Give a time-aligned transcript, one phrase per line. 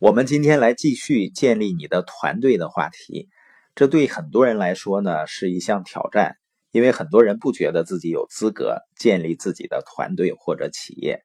[0.00, 3.28] 我们今天来继续建立你的团队的话题，
[3.74, 6.38] 这对很多人来说呢是一项挑战，
[6.70, 11.22] 因为很多人不觉得自己有资格建立自己的团队或者企业。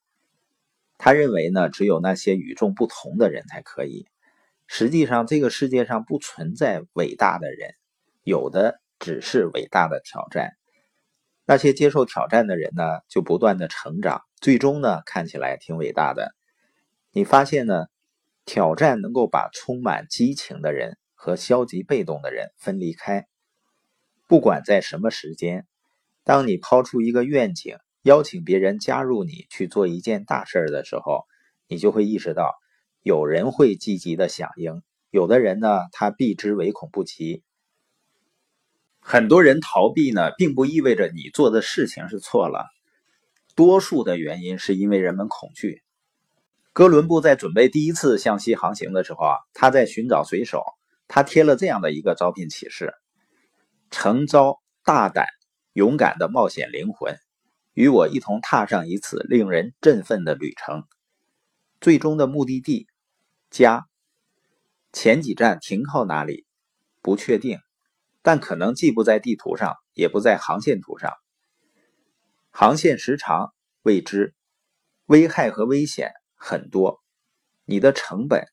[0.97, 4.07] 他认为呢，只有那些与众不同的人才可以。
[4.67, 7.76] 实际上，这个世界上不存在伟大的人，
[8.23, 10.51] 有的只是伟大的挑战。
[11.46, 16.35] 那些接受挑战的人呢，就不断的成长，最终呢，看起来挺伟大的。
[17.13, 17.85] 你发现呢？
[18.45, 23.27] 挑战能够把充满激情的人和消极被动的人分离开。
[24.27, 25.67] 不管在什么时间，
[26.23, 31.26] 当你抛出一个愿景，邀请别人加入你去做一件大事的时候，
[31.67, 32.53] 你就会意识到，
[33.02, 37.44] 有人会积极的响应，有的人呢，他避之唯恐不及。
[39.00, 42.66] 很多人逃避呢，并不意味着你做的事情是错了，
[43.55, 45.84] 多数的原因是因为人们恐惧。
[46.76, 50.62] 哥伦布在准备第一次向西航行的时候啊，他在寻找水手，
[51.08, 52.94] 他贴了这样的一个招聘启事：
[53.92, 55.26] 诚招大胆、
[55.72, 57.17] 勇敢的冒险灵魂，
[57.72, 60.84] 与我一同踏上一次令人振奋的旅程。
[61.80, 62.88] 最终的目的地
[63.50, 63.86] 家，
[64.92, 66.45] 前几站停靠哪里
[67.02, 67.60] 不确定，
[68.22, 71.14] 但可能既不在地图上，也不在航线图上。
[72.50, 74.36] 航线时长未知，
[75.06, 76.12] 危害和危险。
[76.36, 77.02] 很多，
[77.66, 78.45] 你的成本、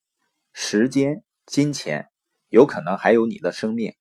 [0.53, 2.09] 时间、金钱，
[2.49, 3.95] 有可能还有你的生命。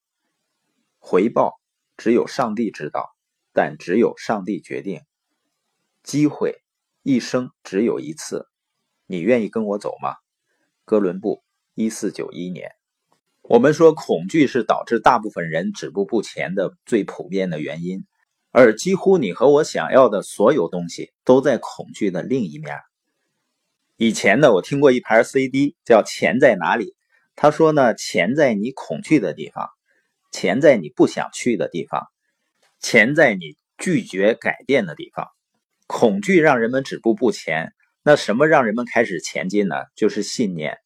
[1.00, 1.60] 回报
[1.98, 3.10] 只有上帝知道，
[3.54, 5.02] 但只有上帝决定。
[6.04, 6.62] 机会
[7.04, 8.48] 一生只有一次，
[9.06, 10.16] 你愿意跟我走吗？
[10.86, 12.72] 哥伦布，一四九一年。
[13.42, 18.06] 我们说，恐惧是导致大部分人止步不前的最普遍的原因，
[18.52, 22.78] 而几乎你和我想要的所有东西，都在恐惧的另一面。
[24.04, 26.86] 以前呢，我听过一盘 CD，叫《钱在哪里》。
[27.36, 29.70] 他说呢，钱在你恐惧的地方，
[30.32, 32.08] 钱在你不想去的地方，
[32.80, 35.28] 钱在你拒绝改变的地方。
[35.86, 39.76] 恐惧让人们止步不前，那什么让人们开始前进呢？
[39.96, 40.80] 就是信念。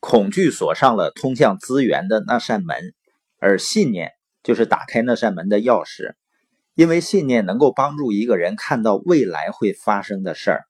[0.00, 2.92] 恐惧锁上了通向资源的那扇门，
[3.38, 4.10] 而信念
[4.42, 6.14] 就是打开那扇门的钥匙。
[6.74, 10.64] 因为信念能够帮助一个人看到未来会发生的事儿。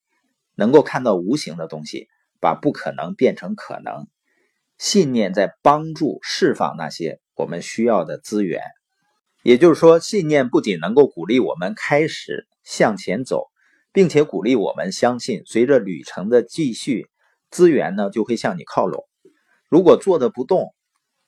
[0.59, 2.09] 能够看到无形的东西，
[2.41, 4.09] 把不可能变成可能。
[4.77, 8.61] 信念在帮助释放那些我们需要的资源。
[9.45, 13.47] 也就是说，信念不仅能够鼓励我们开始向前走，
[13.93, 17.07] 并且鼓励我们相信，随着旅程的继续，
[17.51, 19.05] 资源呢就会向你靠拢。
[19.69, 20.75] 如果坐的不动，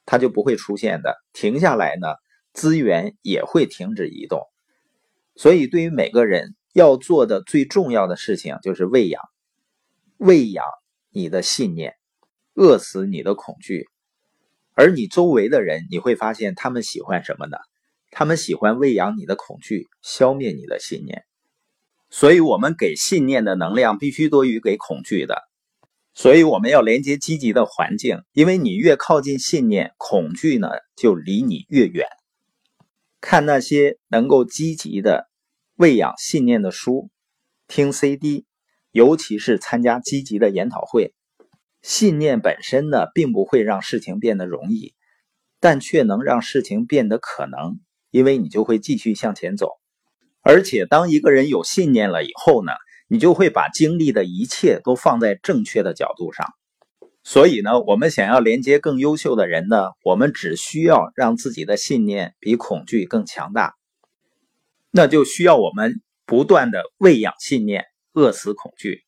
[0.06, 1.14] 它就不会出现的。
[1.32, 2.08] 停下来呢，
[2.52, 4.42] 资源也会停止移动。
[5.36, 6.56] 所以，对于每个人。
[6.72, 9.22] 要做的最重要的事情就是喂养，
[10.18, 10.64] 喂养
[11.10, 11.94] 你的信念，
[12.54, 13.88] 饿死你的恐惧。
[14.74, 17.56] 而你周围的人，你会发现他们喜欢什么呢？
[18.10, 21.24] 他们喜欢喂养你的恐惧，消灭你的信念。
[22.08, 25.42] 所以，我们给信念的能量必须多于给恐惧的。
[26.12, 32.06] 所以，我们要连接积极的环境，因为你越靠近信念，恐惧呢就离你越远。
[33.20, 35.29] 看那些能够积极的。
[35.80, 37.08] 喂养信念的书，
[37.66, 38.44] 听 CD，
[38.92, 41.14] 尤其是参加积极的研讨会。
[41.80, 44.92] 信念本身呢，并不会让事情变得容易，
[45.58, 47.80] 但却能让事情变得可能，
[48.10, 49.70] 因为你就会继续向前走。
[50.42, 52.72] 而且，当一个人有信念了以后呢，
[53.08, 56.46] 你就会把精力的一切都放在正确的角度上。
[57.24, 63.76] 所以呢，我们想要连接更优秀的人呢，我们只需要让自己的信念比恐惧更强大。
[64.90, 69.04] 那就需要我们不断的喂养信念，饿死恐惧。